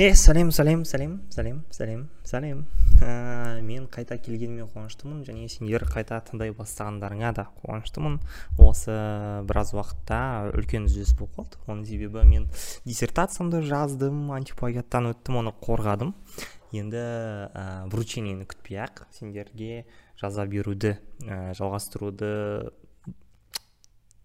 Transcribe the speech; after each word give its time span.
е 0.00 0.14
сәлем 0.16 0.48
сәлем 0.48 0.80
сәлем 0.88 1.18
сәлем 1.28 1.58
сәлем 1.76 2.06
сәлем. 2.24 2.62
Ә, 3.04 3.60
мен 3.60 3.84
қайта 3.92 4.16
келгеніме 4.16 4.64
қуаныштымын 4.72 5.26
және 5.26 5.44
сендер 5.52 5.84
қайта 5.84 6.22
тыңдай 6.24 6.54
бастағандарыңа 6.56 7.34
да 7.36 7.44
қуаныштымын. 7.60 8.16
Осы 8.64 8.94
біраз 9.44 9.74
уақытта 9.76 10.20
үлкен 10.56 10.86
үзіліс 10.88 11.12
болып 11.18 11.36
қалды. 11.36 11.60
Оның 11.66 11.84
себебі 11.90 12.24
мен 12.24 12.48
диссертациямды 12.88 13.60
жаздым 13.68 14.30
антиплагиаттан 14.38 15.10
өттім 15.12 15.42
оны 15.42 15.52
қорғадым. 15.60 16.14
Енді 16.72 17.02
ә, 17.52 17.84
вручениені 17.92 18.48
күтпей 18.48 18.80
ақ 18.86 19.04
сендерге 19.12 19.84
жаза 20.16 20.46
беруді 20.48 20.94
ә, 21.26 21.52
жалғастыруды 21.60 22.72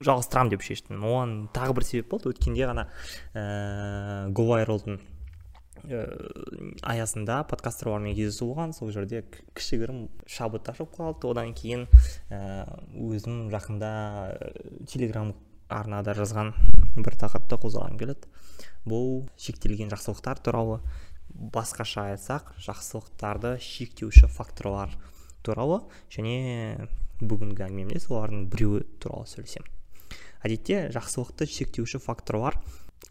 жалғастырамын 0.06 0.56
деп 0.56 0.64
шештім. 0.64 1.04
Оған 1.04 1.36
тағы 1.52 1.76
бір 1.76 1.90
себеп 1.90 2.14
болды. 2.16 2.32
Өткенде 2.32 2.64
ғана 2.72 2.88
ә, 3.34 4.32
аясында 5.84 7.42
подкастерлармен 7.50 8.16
кездесу 8.18 8.48
болған 8.50 8.74
сол 8.74 8.92
жерде 8.96 9.24
кішігірім 9.58 10.06
шабыт 10.30 10.70
ашып 10.72 10.94
қалды. 10.96 11.30
Одан 11.30 11.54
кейін 11.58 11.86
ә, 12.30 12.66
өзім 12.96 13.50
жақында 13.54 13.92
телеграм 14.90 15.34
арнада 15.70 16.16
жазған 16.18 16.54
бір 16.98 17.18
тақырыпты 17.22 17.60
қозғағым 17.62 18.00
келеді. 18.02 18.30
Бұл 18.88 19.26
шектелген 19.42 19.92
жақсылықтар 19.94 20.42
туралы. 20.46 20.80
Басқаша 21.36 22.12
айтсақ 22.14 22.54
жақсылықтарды 22.64 23.58
шектеуші 23.60 24.30
факторлар 24.32 24.94
туралы 25.44 25.82
және 26.14 26.88
бүгінгі 27.20 27.66
әңгімемде 27.68 28.00
солардың 28.04 28.46
біреуі 28.54 28.86
туралы 29.04 29.28
сөйлесемін. 29.28 29.68
Әдетте 30.46 30.86
жақсылықты 30.96 31.48
шектеуші 31.50 32.00
факторлар 32.00 32.58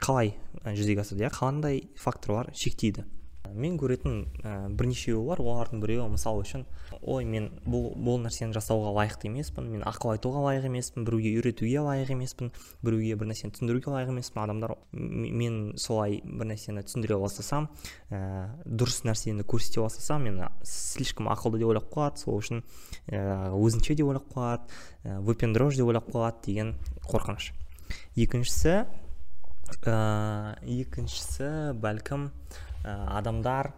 қалай 0.00 0.34
жүзеге 0.64 1.04
асады 1.04 1.26
иә 1.26 1.32
қандай 1.34 1.84
факторлар 2.00 2.52
шектейді. 2.56 3.06
Мен 3.54 3.76
көретін 3.78 4.24
ә, 4.42 4.52
бірнешеуі 4.74 5.20
бар. 5.28 5.38
Олардың 5.38 5.78
біреуі 5.82 6.08
мысалы 6.10 6.42
үшін 6.42 6.64
ой 7.06 7.26
мен 7.28 7.50
бұл 7.62 7.92
бұл 7.94 8.16
нәрсені 8.24 8.56
жасауға 8.56 8.90
лайықты 8.96 9.28
емеспін. 9.28 9.68
Мен 9.70 9.84
ақыл 9.86 10.14
айтуға 10.14 10.40
лайық 10.48 10.66
емеспін. 10.66 11.04
Біреуге 11.06 11.34
үйретуге 11.38 11.84
лайық 11.84 12.10
емеспін. 12.16 12.50
Біреуге 12.82 13.14
бір 13.20 13.30
нәрсені 13.30 13.54
түсіндіруге 13.54 13.92
лайық 13.94 14.10
емеспін 14.10 14.42
адамдар 14.42 14.74
мен 14.90 15.60
солай 15.78 16.18
бір 16.24 16.50
нәрсені 16.50 16.82
түсіндіре 16.88 17.20
бастасам 17.20 17.68
ә, 18.10 18.48
дұрыс 18.64 19.04
нәрсені 19.06 19.46
көрсете 19.46 19.84
бастасам 19.84 20.26
мен 20.26 20.42
слишком 20.64 21.30
ақылды 21.30 21.62
деп 21.62 21.70
ойлап 21.70 21.92
қалады 21.94 22.24
сол 22.24 22.40
үшін 22.40 22.64
ә, 23.06 23.52
өзінше 23.54 23.94
деп 23.94 24.08
ойлап 24.08 24.26
қалады 24.34 24.66
ә, 25.04 25.20
выпендрож 25.20 25.78
деп 25.78 25.92
ойлап 25.92 26.10
қалады 26.10 26.42
деген 26.48 26.74
қорқыныш. 27.06 27.52
Екіншісі 28.16 28.86
ә, 29.86 30.56
екіншісі 30.64 31.74
бәлкім 31.80 32.28
ә, 32.84 32.94
адамдар 33.18 33.72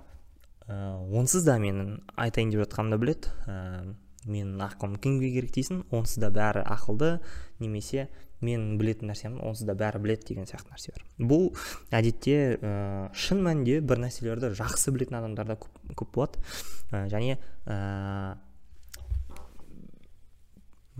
ә, 0.67 0.97
онсыз 1.15 1.47
да 1.47 1.59
менің 1.63 2.01
айтайын 2.17 2.53
деп 2.53 2.65
жатқанымды 2.67 3.01
білет, 3.03 3.31
ә, 3.47 3.95
менің 4.27 4.63
ақылым 4.67 4.97
кімге 5.03 5.33
керек 5.35 5.55
дейсің 5.55 5.85
онсыз 5.95 6.21
да 6.23 6.31
бәрі 6.35 6.65
ақылды 6.67 7.17
немесе 7.63 8.09
мен 8.45 8.77
білетін 8.81 9.11
нәрсемді 9.11 9.45
онсыз 9.49 9.69
да 9.69 9.77
бәрі 9.79 10.01
білет 10.03 10.27
деген 10.29 10.49
сияқты 10.49 10.75
нәрсе 10.75 10.93
бар 10.93 11.29
бұл 11.31 11.47
әдетте 11.95 12.59
ә, 12.59 12.73
шын 13.17 13.41
мәнінде 13.47 13.79
бір 13.81 14.03
нәрселерді 14.03 14.51
жақсы 14.59 14.93
білетін 14.93 15.21
адамдарда 15.21 15.57
көп, 15.63 15.79
көп 16.03 16.13
болады. 16.19 16.43
Ә, 16.91 17.07
және 17.13 17.39
ә, 17.65 18.37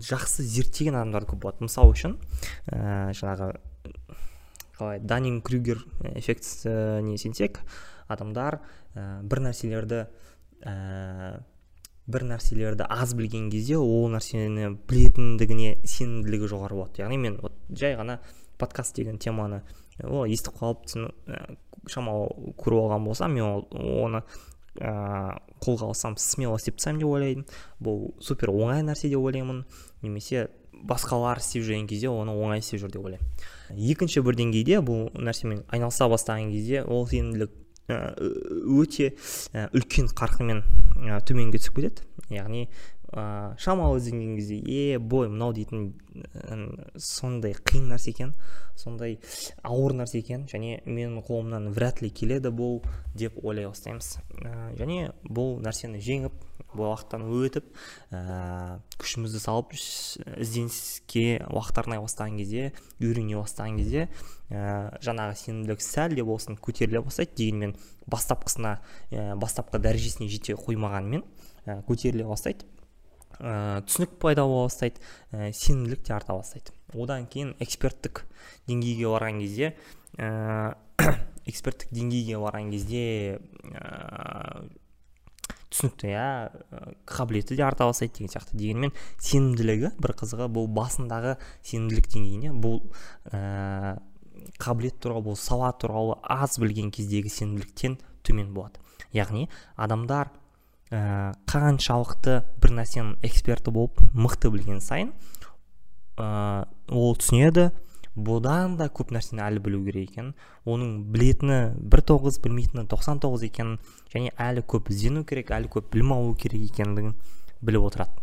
жақсы 0.01 0.45
зерттеген 0.47 0.97
адамдар 0.97 1.27
көп 1.29 1.43
болады. 1.45 1.67
Мысалы 1.67 1.93
үшін 1.93 2.17
ә, 2.71 3.13
жаңағы 3.17 3.53
қалай 4.77 4.99
данинг 5.01 5.45
крюгер 5.47 5.83
эффектісіне 6.15 7.17
сенсек 7.17 7.61
адамдар 8.07 8.59
ә, 8.95 9.21
бір 9.23 9.43
нәрселерді 9.47 10.03
ә, 10.63 11.43
бір 12.07 12.23
нәрселерді 12.29 12.87
аз 12.87 13.13
білген 13.17 13.49
кезде 13.51 13.77
ол 13.77 14.07
нәрсені 14.13 14.71
білетіндігіне 14.87 15.73
сенімділігі 15.83 16.51
жоғары 16.53 16.79
болады. 16.79 17.01
Яғни 17.03 17.17
мен 17.19 17.39
вот 17.43 17.57
жай 17.69 17.97
ғана 17.99 18.19
подкаст 18.57 18.95
деген 18.95 19.19
теманы 19.19 19.61
о 20.03 20.25
естіп 20.25 20.61
қалып 20.61 20.85
ә, 20.95 21.57
шамалы 21.87 22.53
көріп 22.57 22.85
алған 22.85 23.09
болсам 23.09 23.35
мен 23.35 23.65
оны 23.71 24.23
ә, 24.79 25.35
қолға 25.59 25.91
алсам 25.91 26.15
смело 26.21 26.55
істеп 26.55 26.77
тастаймын 26.77 27.03
деп 27.03 27.11
ойлаймын. 27.11 27.45
Бұл 27.83 28.13
супер 28.23 28.53
оңай 28.53 28.85
нәрсе 28.87 29.11
деп 29.11 29.19
ойлаймын. 29.19 29.65
Немесе 30.01 30.47
басқалар 30.83 31.41
істеп 31.41 31.63
жүрген 31.67 31.87
кезде 31.89 32.11
оны 32.11 32.35
оңай 32.35 32.59
істеп 32.61 32.83
жүр 32.83 32.91
деп 32.93 33.05
ойлаймын. 33.05 33.47
Екінші 33.75 34.23
бір 34.25 34.37
деңгейде 34.39 34.81
бұл 34.85 35.07
нәрсемен 35.15 35.63
айналыса 35.67 36.09
бастаған 36.11 36.51
кезде 36.53 36.83
ол 36.83 37.07
сенімділік 37.07 37.55
өте 37.87 39.13
үлкен 39.71 40.11
қарқынмен 40.11 40.63
төменге 41.27 41.61
түсіп 41.61 41.79
кетеді. 41.79 42.03
Яғни 42.33 42.65
ә, 43.15 43.55
шамалы 43.59 44.01
іздеген 44.01 44.35
кезде 44.35 44.57
е 44.59 44.99
бой 44.99 45.29
мынау 45.31 45.53
дейтін 45.55 45.93
сондай 46.99 47.55
қиын 47.55 47.87
нәрсе 47.93 48.11
екен 48.11 48.33
сондай 48.75 49.15
ауыр 49.63 49.95
нәрсе 49.95 50.19
екен 50.19 50.43
және 50.51 50.81
менің 50.83 51.23
қолымнан 51.29 51.71
вряд 51.71 52.01
ли 52.03 52.11
келеді 52.11 52.51
бұл 52.51 52.81
деп 53.15 53.39
ойлай 53.43 53.69
бастаймыз. 53.69 54.17
Және 54.75 55.13
бұл 55.23 55.61
нәрсені 55.63 56.03
жеңіп 56.03 56.35
бұл 56.73 56.91
уақыттан 56.91 57.23
өтіп 57.31 57.71
күшімізді 59.07 59.39
салып 59.39 59.73
ізденіске 59.77 61.39
уақыт 61.47 61.79
арнай 61.79 62.01
бастаған 62.03 62.37
кезде 62.41 62.71
үйрене 62.99 63.37
бастаған 63.39 63.79
кезде 63.79 64.07
ә, 64.51 64.91
жаңағы 65.03 65.37
сенімділік 65.39 65.83
сәл 65.83 66.15
де 66.17 66.25
болсын 66.27 66.57
көтеріле 66.59 67.01
бастайды 67.05 67.37
дегенмен 67.39 67.75
бастапқысына 68.11 68.77
ә, 69.11 69.35
бастапқы 69.39 69.79
дәрежесіне 69.83 70.27
жете 70.31 70.57
қоймағанымен 70.59 71.23
ә, 71.65 71.79
көтеріле 71.87 72.27
бастайды. 72.27 72.67
Ә, 73.39 73.83
түсінік 73.87 74.17
пайда 74.21 74.47
бола 74.47 74.67
бастайды 74.67 74.99
ә, 75.31 75.51
сенімділік 75.53 76.03
те 76.03 76.15
арта 76.17 76.35
бастайды. 76.35 76.75
Одан 76.95 77.27
кейін 77.31 77.55
эксперттік 77.63 78.25
деңгейге 78.67 79.07
барған 79.11 79.39
кезде 79.43 79.73
ә, 80.17 80.75
эксперттік 81.49 81.93
деңгейге 81.95 82.39
барған 82.41 82.71
кезде 82.73 83.39
ә, 83.71 84.67
түсінікті 85.77 86.09
иә 86.09 86.25
қабілеті 87.05 87.55
де 87.55 87.63
арта 87.63 87.85
бастайды 87.85 88.17
деген 88.17 88.31
сияқты. 88.33 88.57
дегенмен 88.57 88.91
сенімділігі 89.21 89.93
бір 90.01 90.13
қызығы 90.17 90.49
бұл 90.49 90.65
басындағы 90.73 91.35
сенімділік 91.61 92.09
деңгейіне 92.09 92.53
бұл 92.57 92.81
ә, 93.29 93.99
қабілет 94.57 94.97
туралы 94.99 95.27
бұл 95.29 95.37
сауат 95.37 95.79
туралы 95.83 96.17
аз 96.23 96.57
білген 96.57 96.89
кездегі 96.91 97.29
сенімділіктен 97.29 97.99
төмен 98.25 98.53
болады. 98.55 98.81
Яғни 99.13 99.47
адамдар 99.77 100.31
ә, 100.89 101.35
қаншалықты 101.45 102.41
бір 102.61 102.77
нәрсенің 102.81 103.17
эксперті 103.27 103.71
болып 103.71 104.01
мықты 104.17 104.49
білген 104.49 104.81
сайын 104.81 105.13
ә, 106.17 106.65
ол 106.89 107.15
түсінеді 107.19 107.69
бұдан 108.17 108.77
да 108.79 108.87
көп 108.89 109.11
нәрсені 109.13 109.43
әлі 109.45 109.61
білу 109.61 109.83
керек 109.85 110.11
екенін 110.11 110.33
оның 110.65 110.93
білетіні 111.13 111.57
бір 111.77 112.01
тоғыз 112.09 112.39
білмейтіні 112.41 112.87
тоқсан 112.89 113.21
тоғыз 113.21 113.45
екенін 113.45 113.77
және 114.13 114.33
әлі 114.41 114.63
көп 114.65 114.89
іздену 114.89 115.23
керек 115.29 115.53
әлі 115.53 115.69
көп 115.75 115.91
білім 115.93 116.15
алу 116.15 116.33
керек 116.33 116.65
екендігін 116.71 117.13
біліп 117.61 117.85
отырады. 117.91 118.17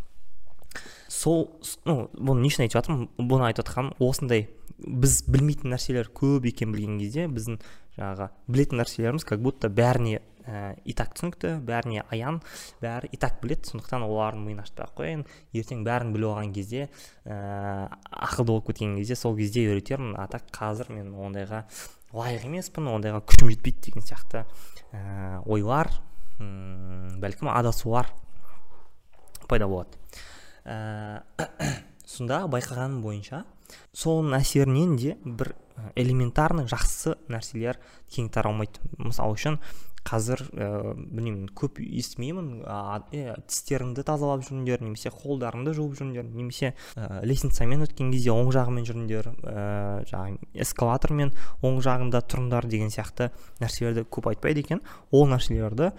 Сол 1.08 1.46
ну 1.86 2.08
бұны 2.18 2.42
не 2.42 2.50
үшін 2.50 2.66
айтып 2.66 2.80
жатырмын? 2.80 3.08
Бұны 3.22 3.46
айтып 3.46 3.68
жатқаным 3.68 3.94
осындай 4.02 4.48
біз 4.82 5.20
білмейтін 5.30 5.70
нәрселер 5.76 6.10
көп 6.10 6.48
екен 6.50 6.74
білген 6.74 6.98
кезде 6.98 7.28
біздің 7.30 7.60
жаңағы 7.94 8.28
білетін 8.50 8.80
нәрселеріміз 8.82 9.26
как 9.28 9.42
будто 9.44 9.70
бәріне 9.70 10.20
ә, 10.54 10.74
и 10.86 10.94
так 10.96 11.14
түсінікті 11.16 11.56
бәріне 11.66 12.04
аян 12.14 12.40
бәрі 12.82 13.10
и 13.10 13.18
так 13.20 13.40
біледі. 13.42 13.72
Сондықтан 13.72 14.06
олардың 14.06 14.44
миын 14.46 14.62
ашпай 14.62 14.86
ақ 14.86 14.94
қояйын. 15.00 15.24
Ертең 15.56 15.82
бәрін 15.86 16.14
біліп 16.14 16.30
алған 16.30 16.54
кезде 16.54 16.86
ә, 17.26 17.90
ақылды 18.10 18.52
болып 18.52 18.70
кеткен 18.70 18.96
кезде 19.00 19.18
сол 19.18 19.36
кезде 19.38 19.66
үйретермін. 19.66 20.14
А 20.20 20.28
так 20.30 20.46
қазір 20.54 20.92
мен 20.94 21.10
ондайға 21.14 21.64
лайық 22.14 22.46
емеспін 22.46 22.90
ондайға 22.92 23.24
күшім 23.26 23.50
жетпейді 23.50 23.88
деген 23.88 24.06
сияқты 24.06 24.44
ә, 24.94 25.42
ойлар 25.50 25.90
ұм, 26.38 27.18
бәлкім 27.22 27.50
адасулар 27.50 28.12
пайда 29.48 29.66
болады. 29.70 29.98
Ә, 30.64 31.24
сонда 32.14 32.44
байқағаным 32.50 33.02
бойынша 33.02 33.44
соның 33.96 34.38
әсерінен 34.38 34.96
де 35.00 35.16
бір 35.24 35.54
элементарный 35.98 36.68
жақсы 36.70 37.16
нәрселер 37.32 37.80
кең 38.12 38.30
таралмайды. 38.34 38.82
Мысалы 38.98 39.34
үшін 39.38 39.58
қазір 40.04 40.42
ә, 40.52 40.68
білмеймін 40.94 41.48
көп 41.56 41.80
естімеймін. 41.84 42.64
Ә, 42.64 43.36
тістеріңді 43.48 44.04
тазалап 44.06 44.44
жүріңдер 44.46 44.84
немесе 44.84 45.12
қолдарыңды 45.14 45.74
жуып 45.76 45.96
жүріңдер 46.00 46.28
немесе 46.28 46.74
ә, 46.94 47.22
лестницамен 47.26 47.86
өткен 47.86 48.12
кезде 48.14 48.34
оң 48.34 48.52
жағымен 48.54 48.88
жүріңдер 48.88 49.30
ә, 49.32 49.64
жаңағы 50.10 50.50
эскалатормен 50.66 51.32
оң 51.64 51.80
жағында 51.84 52.24
тұрыңдар 52.28 52.68
деген 52.68 52.92
сияқты 52.94 53.30
нәрселерді 53.62 54.06
көп 54.12 54.30
айтпайды 54.34 54.64
екен. 54.64 54.84
Ол 55.10 55.28
нәрселерді 55.32 55.92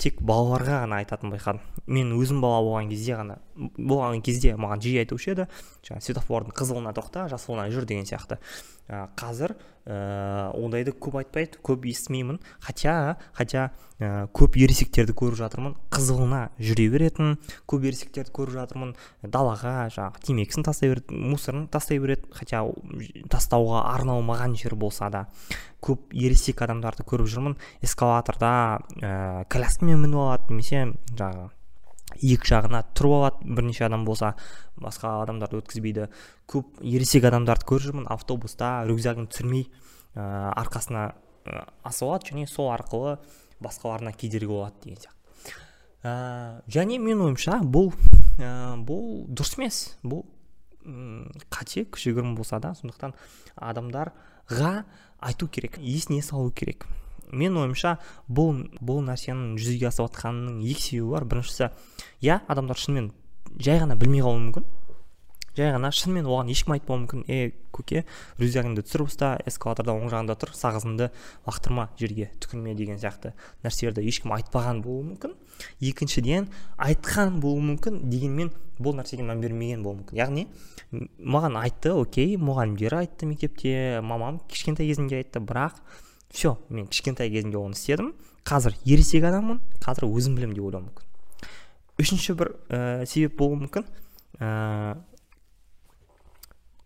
тек 0.00 0.18
балаларға 0.26 0.82
ғана 0.84 0.98
айтатын 1.02 1.30
байқадым. 1.32 1.62
Мен 1.86 2.10
өзім 2.18 2.40
бала 2.42 2.62
болған 2.66 2.90
кезде 2.90 3.14
ғана. 3.16 3.38
Болған 3.56 4.22
кезде 4.24 4.54
маған 4.58 4.82
жиі 4.84 5.04
айтушы 5.04 5.34
еді. 5.34 5.46
Жаңағы 5.86 6.08
светофордың 6.08 6.56
қызылына 6.56 6.94
тоқта 6.96 7.28
жасылына 7.30 7.68
жүр 7.72 7.86
деген 7.88 8.06
сияқты. 8.08 8.40
Қазір 8.88 9.54
ә, 9.86 10.50
ондайды 10.58 10.92
көп 10.92 11.16
айтпайды 11.20 11.60
көп 11.64 11.86
естімеймін. 11.88 12.40
Хотя 12.60 13.16
хотя 13.32 13.70
ә, 13.98 14.26
көп 14.34 14.58
ересектерді 14.60 15.14
көріп 15.16 15.38
жатырмын. 15.38 15.76
Қызығына 15.94 16.42
жүре 16.58 16.88
беретін 16.92 17.38
көп 17.70 17.86
ересектерді 17.88 18.34
көріп 18.36 18.58
жатырмын. 18.58 18.94
Далаға 19.22 19.88
жаңағы 19.94 20.24
темекісін 20.28 20.68
тастай 20.68 20.92
береді 20.92 21.16
мусорын 21.16 21.66
тастай 21.72 22.00
береді. 22.02 22.28
Хотя 22.36 22.64
тастауға 23.32 23.86
арналмаған 23.94 24.56
жер 24.60 24.76
болса 24.76 25.08
да. 25.08 25.26
Көп 25.84 26.12
ересек 26.12 26.60
адамдарды 26.64 27.08
көріп 27.08 27.28
жүрмін. 27.30 27.58
Эскалаторда 27.84 28.80
ә, 29.00 29.44
коляскамен 29.52 30.00
мініп 30.04 30.24
алады 30.26 30.52
немесе 30.52 30.88
жаңағы 31.12 31.52
екі 32.20 32.50
жағына 32.52 32.82
тұрып 32.94 33.16
алады. 33.18 33.54
Бірнеше 33.56 33.86
адам 33.86 34.04
болса 34.04 34.34
басқа 34.76 35.22
адамдарды 35.22 35.60
өткізбейді. 35.62 36.08
Көп 36.50 36.82
ересек 36.82 37.26
адамдарды 37.28 37.68
көріп 37.68 37.88
жүрмін. 37.88 38.08
Автобуста 38.12 38.84
рюкзагын 38.88 39.28
түсірмей 39.32 39.68
ә, 40.14 40.52
арқасына 40.54 41.06
ә, 41.46 41.64
асып 41.82 42.08
алады 42.08 42.32
және 42.32 42.46
сол 42.50 42.70
арқылы 42.74 43.18
басқаларына 43.64 44.14
кедергі 44.16 44.50
болады 44.52 44.84
деген 44.84 45.00
сияқты. 45.02 45.56
Ә, 46.04 46.62
және 46.68 47.00
менің 47.00 47.30
ойымша 47.30 47.60
бұл 47.64 47.92
ә, 48.38 48.76
бұл 48.84 49.24
дұрыс 49.28 49.58
емес. 49.58 49.82
Бұл 50.04 50.26
қате 51.48 51.86
кішігірім 51.88 52.34
болса 52.36 52.58
да 52.60 52.74
сондықтан 52.76 53.14
адамдарға 53.56 54.84
айту 55.24 55.48
керек 55.48 55.78
есіне 55.80 56.22
салу 56.22 56.50
керек. 56.52 56.84
Мен 57.34 57.58
ойымша 57.60 57.96
бұл 58.28 58.64
бұл 58.80 59.02
нәрсенің 59.08 59.58
жүзеге 59.58 59.90
асып 59.90 60.08
жатқанының 60.08 60.62
екі 60.70 60.88
себебі 60.88 61.12
бар. 61.16 61.28
Біріншісі 61.34 61.70
иә 62.22 62.40
адамдар 62.48 62.80
шынымен 62.80 63.12
жай 63.58 63.82
ғана 63.82 63.98
білмей 63.98 64.24
қалуы 64.24 64.46
мүмкін. 64.48 64.72
Жай 65.54 65.70
ғана 65.70 65.92
шынымен 65.94 66.26
оған 66.26 66.48
ешкім 66.50 66.72
айтпауы 66.74 67.04
мүмкін. 67.04 67.20
Е 67.30 67.52
көке 67.74 68.02
рюкзагыңды 68.40 68.82
түсіріп 68.82 69.06
ұста 69.06 69.28
эскалаторда 69.46 69.94
оң 69.94 70.10
жағында 70.10 70.34
тұр 70.40 70.50
сағызыңды 70.58 71.10
лақтырма 71.46 71.84
жерге 72.00 72.32
түкірме 72.42 72.74
деген 72.74 72.98
сияқты 72.98 73.36
нәрселерді 73.62 74.02
ешкім 74.02 74.34
айтпаған 74.34 74.82
болуы 74.82 75.04
мүмкін. 75.12 75.36
Екіншіден 75.78 76.48
айтқан 76.74 77.38
болуы 77.38 77.62
мүмкін 77.70 78.00
дегенмен 78.10 78.50
бұл 78.82 78.98
нәрсеге 78.98 79.22
мән 79.28 79.44
бермеген 79.46 79.86
болуы 79.86 80.00
мүмкін. 80.00 80.18
Яғни 80.18 80.48
маған 81.22 81.60
айтты 81.62 81.94
окей 81.94 82.34
мұғалімдер 82.34 82.98
айтты 82.98 83.30
мектепте 83.30 84.00
мамам 84.02 84.40
кішкентай 84.50 84.90
кезімде 84.90 85.22
айтты 85.22 85.38
бірақ 85.38 85.78
все 86.34 86.56
мен 86.68 86.88
кішкентай 86.90 87.30
кезімде 87.30 87.58
оны 87.60 87.78
істедім. 87.78 88.12
Қазір 88.44 88.74
ересек 88.84 89.24
адаммын 89.24 89.60
қазір 89.80 90.08
өзім 90.10 90.34
білемін 90.36 90.56
деп 90.58 90.66
ойлауым 90.66 90.88
мүмкін. 90.90 91.06
Үшінші 92.02 92.34
бір 92.36 92.50
ә, 92.68 93.06
себеп 93.06 93.38
болуы 93.38 93.62
мүмкін. 93.62 93.86
Ә, 94.42 94.98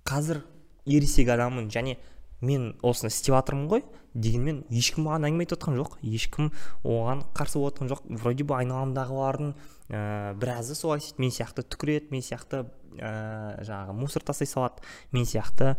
қазір 0.06 0.44
ересек 0.86 1.32
адаммын 1.32 1.72
және 1.72 1.96
мен 2.40 2.74
осыны 2.82 3.10
істеп 3.10 3.34
жатырмын 3.34 3.70
ғой 3.70 3.84
дегенмен 4.14 4.62
ешкім 4.72 5.06
маған 5.06 5.28
әңгіме 5.28 5.44
айтып 5.44 5.58
жатқан 5.58 5.78
жоқ 5.78 5.96
ешкім 6.06 6.50
оған 6.86 7.22
қарсы 7.36 7.60
болып 7.60 7.80
жоқ. 7.90 8.04
Вроде 8.08 8.44
бы 8.44 8.56
айналамдағылардың 8.58 9.52
ә, 9.90 10.34
біразы 10.38 10.74
солай 10.78 11.02
істейді 11.02 11.22
мен 11.22 11.34
сияқты 11.34 11.64
түкіреді 11.66 12.12
мен 12.14 12.24
сияқты 12.24 12.64
ә, 12.98 13.62
жаңағы 13.66 13.96
мусор 13.98 14.24
тастай 14.26 14.48
салады 14.50 14.82
мен 15.12 15.28
сияқты 15.28 15.76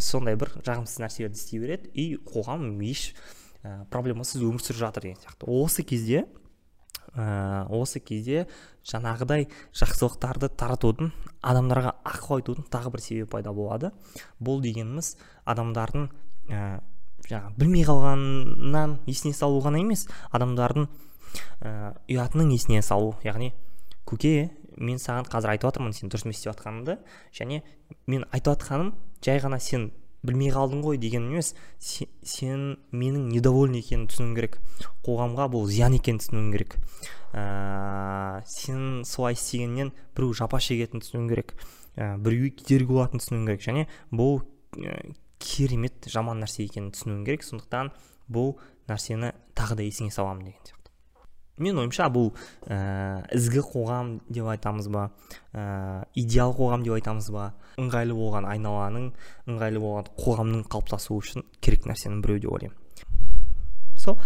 сондай 0.00 0.36
бір 0.36 0.52
жағымсыз 0.64 1.00
нәрселерді 1.04 1.40
істей 1.40 1.62
береді. 1.62 1.92
И 1.94 2.18
қоғам 2.18 2.80
еш 2.84 3.12
ә, 3.62 3.84
проблемасыз 3.92 4.42
өмір 4.42 4.64
сүріп 4.64 4.82
жатыр 4.84 5.08
деген 5.08 5.22
сияқты. 5.22 5.48
Осы 5.48 5.84
кезде 5.86 6.26
ә, 7.14 7.66
осы 7.68 8.00
кезде 8.00 8.46
жаңағыдай 8.88 9.48
жақсылықтарды 9.76 10.50
таратудың 10.58 11.12
адамдарға 11.42 11.94
ақыл 12.08 12.38
айтудың 12.38 12.68
тағы 12.72 12.92
бір 12.94 13.04
себебі 13.04 13.30
пайда 13.32 13.52
болады. 13.52 13.92
Бұл 14.40 14.62
дегеніміз 14.64 15.14
адамдардың 15.48 16.08
ә, 16.48 16.80
жаңағы 17.28 17.54
білмей 17.58 17.86
қалғаннан 17.88 18.98
есіне 19.06 19.34
салу 19.36 19.62
ғана 19.64 19.80
емес 19.82 20.06
адамдардың 20.32 20.88
ә, 21.62 21.94
ұятының 22.08 22.52
есіне 22.56 22.82
салу. 22.82 23.14
Яғни 23.24 23.52
көке 24.08 24.50
мен 24.78 25.00
саған 25.02 25.26
қазір 25.28 25.54
айтып 25.54 25.68
жатырмын 25.72 25.94
сен 25.96 26.10
дұрыс 26.10 26.26
емес 26.26 26.38
істеп 26.38 26.54
жатқаныңды 26.54 26.98
және 27.34 27.62
мен 28.06 28.24
айтып 28.30 28.54
жатқаным 28.54 28.92
жай 29.24 29.40
ғана 29.42 29.58
сен 29.60 29.90
білмей 30.26 30.50
қалдың 30.54 30.82
ғой 30.84 30.98
деген 31.00 31.28
емес 31.30 31.52
сен, 31.78 32.08
сен 32.22 32.64
менің 32.92 33.28
недоволен 33.32 33.78
екенімді 33.78 34.12
түсінуің 34.14 34.34
керек. 34.38 34.58
Қоғамға 35.06 35.48
бұл 35.52 35.68
зиян 35.70 35.96
екенін 35.98 36.22
түсінуің 36.22 36.50
керек. 36.54 36.78
Ә, 37.32 38.42
сен 38.48 39.04
солай 39.06 39.38
істегеннен 39.38 39.92
біреу 40.16 40.34
жапа 40.34 40.60
шегетінін 40.62 41.04
түсінуің 41.04 41.28
керек. 41.32 41.54
Ә, 41.96 42.16
біреуге 42.18 42.54
кедергі 42.62 42.92
болатынын 42.94 43.24
түсінуің 43.24 43.46
керек. 43.52 43.66
Және 43.68 43.86
бұл 44.10 44.42
ә, 44.82 44.98
керемет 45.38 46.10
жаман 46.10 46.42
нәрсе 46.42 46.66
екенін 46.66 46.90
түсінуің 46.96 47.24
керек. 47.28 47.46
Сондықтан 47.46 47.92
бұл 48.28 48.56
нәрсені 48.90 49.34
тағы 49.58 49.78
да 49.78 49.86
есіңе 49.86 50.14
саламын 50.14 50.50
деген 50.50 50.66
мен 51.62 51.78
ойымша 51.82 52.08
бұл 52.14 52.30
ә, 52.66 53.24
ізгі 53.36 53.62
қоғам 53.66 54.18
деп 54.28 54.48
айтамыз 54.52 54.88
ба 54.92 55.08
ә, 55.52 56.04
идеал 56.18 56.54
қоғам 56.56 56.84
деп 56.86 56.98
айтамыз 56.98 57.30
ба 57.34 57.52
ыңғайлы 57.78 58.16
болған 58.18 58.48
айналаның 58.50 59.10
ыңғайлы 59.48 59.82
болған 59.82 60.12
қоғамның 60.18 60.66
қалыптасуы 60.72 61.22
үшін 61.22 61.46
керек 61.64 61.88
нәрсенің 61.90 62.22
біреуі 62.24 62.44
деп 62.46 62.54
ойлаймын. 62.58 62.78
Сол 63.98 64.18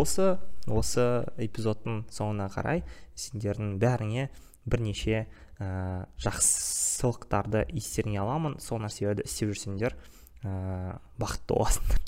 осы 0.00 0.34
осы 0.66 1.04
эпизодтың 1.38 2.04
соңына 2.12 2.48
қарай 2.52 2.82
сендердің 3.18 3.76
бәріңе 3.82 4.28
бірнеше 4.64 5.26
ә, 5.60 6.06
жақсылықтарды 6.24 7.66
естеріңе 7.76 8.20
аламын. 8.22 8.58
Сол 8.64 8.80
нәрселерді 8.82 9.26
істеп 9.28 9.52
жүрсеңдер 9.52 9.96
ә, 10.44 10.98
бақытты 11.20 11.58
боласыңдар. 11.58 12.00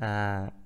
Ә, 0.00 0.10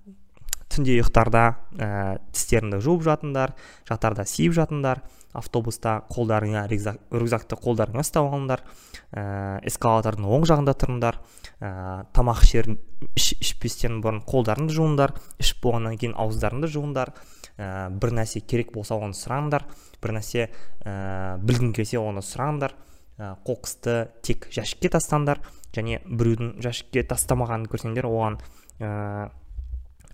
түнде 0.75 0.99
ұйықтарда 0.99 1.43
ә, 1.79 1.91
тістеріңді 2.35 2.81
жуып 2.85 3.05
жатыңдар 3.07 3.55
жатарда 3.89 4.27
сиіп 4.29 4.57
жатыңдар 4.59 5.03
автобуста 5.35 6.01
қолдарыңа 6.13 6.65
рюкзакты 6.71 7.59
қолдарыңа 7.59 8.05
ұстап 8.05 8.29
алыңдар 8.29 8.63
ә, 9.11 9.25
эскалатордың 9.67 10.29
оң 10.37 10.47
жағында 10.51 10.75
тұрыңдар 10.79 11.19
ә, 11.59 11.71
тамақ 12.15 12.45
ішер 12.47 12.71
іш, 13.19 13.33
ішпестен 13.43 13.99
бұрын 14.05 14.23
қолдарыңды 14.29 14.77
жуыңдар 14.77 15.15
ішіп 15.43 15.63
болғаннан 15.67 15.99
кейін 15.99 16.15
ауыздарыңды 16.23 16.71
жуыңдар 16.71 17.15
ә, 17.59 17.91
бір 17.91 18.15
нәрсе 18.21 18.45
керек 18.47 18.73
болса 18.75 18.95
оны 18.95 19.19
сұраңдар 19.19 19.67
бір 20.03 20.17
нәрсе 20.19 20.49
ә, 20.49 21.37
білгің 21.43 21.75
келсе 21.75 21.99
оны 21.99 22.23
сұраңдар 22.23 22.77
ә, 23.19 23.35
қоқысты 23.47 23.99
тек 24.23 24.49
жәшікке 24.55 24.95
тастаңдар 24.95 25.43
және 25.75 26.01
біреудің 26.07 26.61
жәшікке 26.63 27.07
тастамағанын 27.11 27.67
көрсеңдер 27.71 28.07
оған 28.07 28.39
ә, 28.79 29.31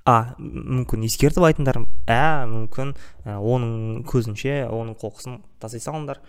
а 0.08 0.34
мүмкін 0.38 1.04
ескертіп 1.08 1.44
айтыңдар. 1.48 1.80
Ә 2.08 2.46
мүмкін 2.50 2.94
ә, 3.24 3.36
оның 3.36 4.04
көзінше 4.08 4.62
оның 4.70 4.96
қоқысын 5.00 5.40
тастай 5.60 5.82
салыңдар. 5.84 6.22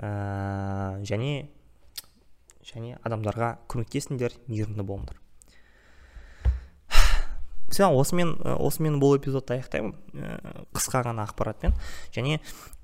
Ә, 0.00 1.00
және 1.06 1.48
және 2.70 2.96
адамдарға 3.02 3.56
көмектесіңдер 3.70 4.36
мейірімді 4.46 4.86
болыңдар. 4.86 5.18
Все 7.70 7.86
осымен 7.86 8.34
осымен 8.42 8.98
бұл 9.02 9.16
эпизодты 9.18 9.58
аяқтаймын. 9.58 9.94
Ә, 10.14 10.66
қысқа 10.74 11.04
ғана 11.06 11.26
ақпаратпен. 11.28 11.74
Және 12.14 12.40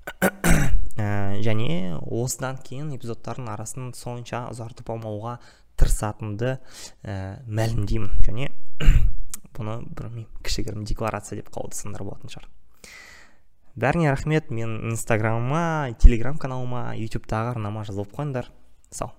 ә, 0.97 1.39
және 1.43 1.97
осыдан 2.03 2.59
кейін 2.63 2.93
эпизодтардың 2.95 3.51
арасын 3.51 3.93
сонша 3.95 4.45
ұзартып 4.51 4.91
алмауға 4.93 5.37
тырысатынымды 5.79 6.57
ә, 7.03 7.17
мәлімдеймін. 7.47 8.15
Және 8.27 8.51
бұны 9.57 9.81
білмеймін 9.89 10.29
кішігірім 10.45 10.85
декларация 10.87 11.41
деп 11.41 11.51
қабылдасаңдар 11.51 12.05
болатын 12.05 12.33
шығар 12.33 12.49
бәріңе 13.77 14.09
рахмет 14.09 14.49
мен 14.49 14.79
инстаграмыма 14.89 15.93
телеграм 16.01 16.39
каналыма 16.41 16.95
ютубтағы 16.97 17.53
арнама 17.53 17.83
жазылып 17.85 18.15
қойыңдар. 18.15 18.49
Сау. 18.89 19.11